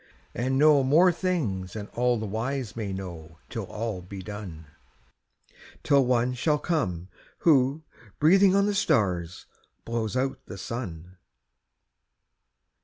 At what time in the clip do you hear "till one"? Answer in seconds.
5.83-6.33